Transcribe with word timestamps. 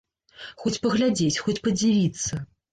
Хоць 0.63 0.79
паглядзець, 0.87 1.41
хоць 1.45 1.57
падзівіцца. 1.69 2.45